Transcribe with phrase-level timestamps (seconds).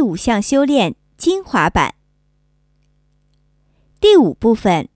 [0.00, 1.94] 五项修炼精华版
[4.00, 4.88] 第五部分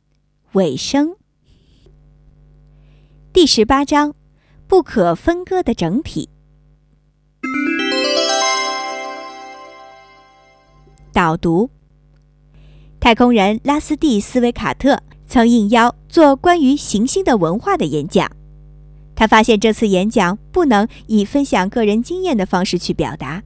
[0.52, 1.17] 尾声
[3.32, 4.14] 第十八章
[4.67, 6.30] 不可分割的整体。
[11.12, 11.68] 导读：
[12.98, 18.30] 太空人拉斯蒂斯维卡特曾应邀做关于行星的文化的演讲。
[19.14, 23.43] 他发现这次演讲不能以分享个人经验的方式去表达，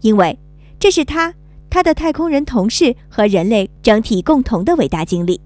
[0.00, 0.38] 因为
[0.78, 1.34] 这是他、
[1.70, 5.40] 他的太空人同事和人类整体共同的伟大经历。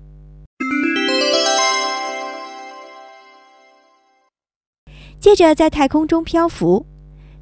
[5.18, 6.84] 接着，在太空中漂浮，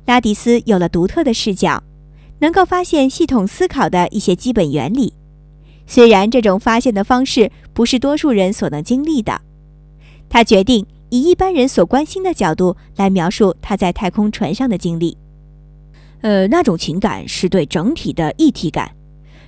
[0.05, 1.83] 拉迪斯有了独特的视角，
[2.41, 5.15] 能够发现系统思考的一些基本原理。
[5.87, 9.41] 虽然这种发现的方式不是多数人所能经历的，
[10.29, 10.87] 他决定。
[11.11, 15.17] 以一般人所关心的角度来描述他在太空船上的经历，
[16.21, 18.91] 呃，那种情感是对整体的一体感。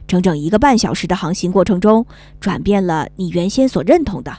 [0.06, 2.04] 整整一个半小时的航行过程中，
[2.40, 4.37] 转变了你原先所认同的。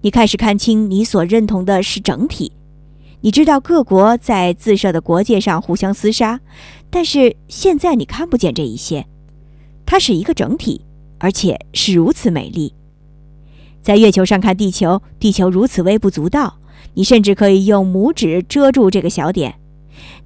[0.00, 2.52] 你开始看清你所认同的是整体。
[3.20, 6.40] 你知道各国在自设的国界上互相厮杀，
[6.90, 9.06] 但是现在你看不见这一些。
[9.84, 10.84] 它是一个整体，
[11.18, 12.74] 而且是如此美丽。
[13.82, 16.58] 在月球上看地球，地球如此微不足道，
[16.94, 19.54] 你甚至可以用拇指遮住这个小点，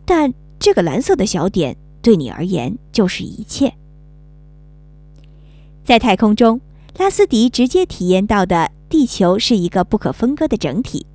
[0.06, 3.72] 但这个蓝色的小点对你而言就是一切。
[5.82, 6.60] 在太空中，
[6.98, 11.06] 拉斯迪直接体验到的地球是一个不可分割的整体。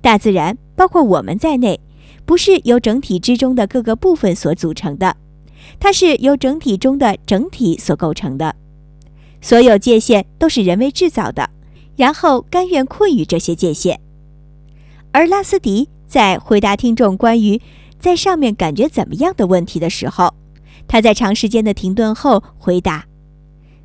[0.00, 1.78] 大自然，包括我们在内，
[2.26, 5.16] 不是由整体之中的各个部分所组成的，
[5.78, 8.56] 它是由整体中的整体所构成的。
[9.40, 11.48] 所有界限都是人为制造的，
[11.96, 14.00] 然后甘愿困于这些界限。
[15.12, 17.60] 而拉斯迪在回答听众关于
[17.98, 20.32] 在上面感觉怎么样的问题的时候，
[20.86, 23.06] 他在长时间的停顿后回答：“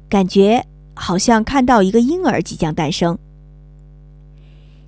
[0.08, 3.17] 感觉好像看到一个婴儿即将诞生，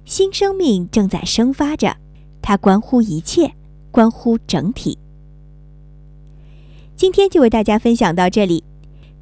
[0.06, 1.98] 新生命正在生发着，
[2.42, 3.52] 它关乎一切，
[3.92, 4.98] 关乎整体。”
[6.96, 8.64] 今天就为大家分享到这里，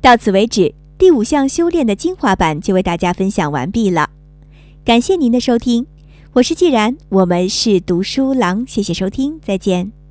[0.01, 0.75] 到此为止。
[0.95, 4.09] 第五项修炼的精华版就为大家分享完毕了，
[4.85, 5.85] 感谢您的收听，
[6.33, 10.02] 我是既然，我们是读书郎，谢谢收听，再见。